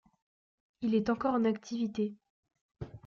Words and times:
Il 0.81 0.95
est 0.95 1.11
encore 1.11 1.35
en 1.35 1.45
activité. 1.45 2.15